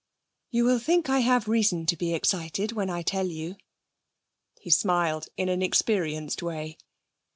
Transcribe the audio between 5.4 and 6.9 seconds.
an experienced way.